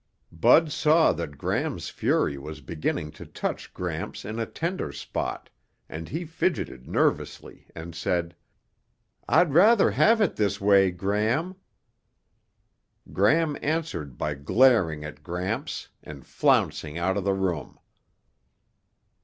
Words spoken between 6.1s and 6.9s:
fidgeted